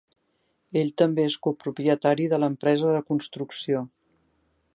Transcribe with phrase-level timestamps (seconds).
[0.81, 3.85] Ell també és copropietari de l'empresa de construcció.